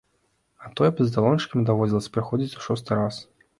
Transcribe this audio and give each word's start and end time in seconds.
А 0.63 0.71
тое 0.79 0.89
б 0.99 1.05
за 1.09 1.13
талончыкам 1.17 1.69
даводзілася 1.69 2.13
прыходзіць 2.19 2.57
у 2.63 2.67
шосты 2.67 3.01
раз. 3.01 3.25